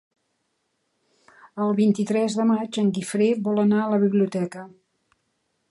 [1.65, 4.65] El vint-i-tres de maig en Guifré vol anar a la biblioteca.